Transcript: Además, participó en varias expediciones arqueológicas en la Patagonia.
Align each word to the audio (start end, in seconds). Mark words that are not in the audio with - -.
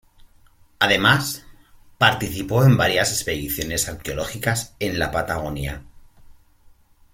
Además, 0.79 1.45
participó 1.99 2.63
en 2.63 2.75
varias 2.75 3.11
expediciones 3.11 3.87
arqueológicas 3.87 4.75
en 4.79 4.97
la 4.97 5.11
Patagonia. 5.11 5.83